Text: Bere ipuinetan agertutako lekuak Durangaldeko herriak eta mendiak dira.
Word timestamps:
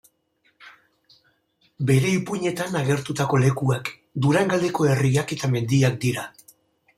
Bere 1.89 2.13
ipuinetan 2.19 2.79
agertutako 2.81 3.41
lekuak 3.43 3.93
Durangaldeko 4.27 4.89
herriak 4.95 5.35
eta 5.39 5.53
mendiak 5.59 6.01
dira. 6.09 6.27